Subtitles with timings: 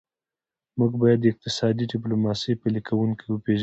[0.77, 3.59] موږ باید د اقتصادي ډیپلوماسي پلي کوونکي وپېژنو